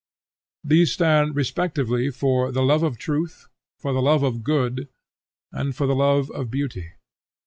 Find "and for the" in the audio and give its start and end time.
5.51-5.93